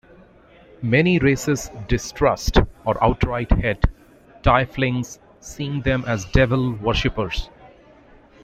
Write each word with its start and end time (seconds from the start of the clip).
Many 0.81 1.19
races 1.19 1.69
distrust 1.87 2.57
or 2.85 3.03
outright 3.03 3.51
hate 3.51 3.83
Tieflings 4.41 5.19
seeing 5.39 5.81
them 5.81 6.03
as 6.07 6.25
devil 6.25 6.71
worshippers. 6.73 7.51